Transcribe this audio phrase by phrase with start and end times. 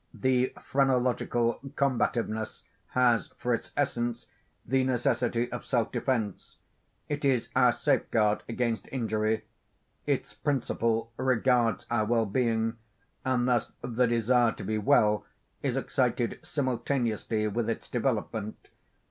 [0.15, 4.25] The phrenological combativeness has for its essence,
[4.65, 6.57] the necessity of self defence.
[7.07, 9.43] It is our safeguard against injury.
[10.07, 12.77] Its principle regards our well being;
[13.23, 15.23] and thus the desire to be well
[15.61, 18.69] is excited simultaneously with its development.